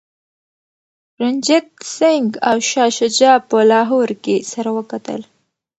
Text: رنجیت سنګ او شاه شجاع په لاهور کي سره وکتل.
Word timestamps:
رنجیت 1.21 1.67
سنګ 1.97 2.29
او 2.49 2.57
شاه 2.69 2.91
شجاع 2.97 3.37
په 3.49 3.57
لاهور 3.71 4.09
کي 4.23 4.35
سره 4.51 4.69
وکتل. 4.77 5.21